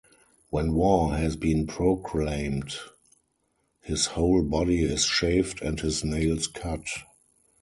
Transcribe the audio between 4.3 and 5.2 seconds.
body is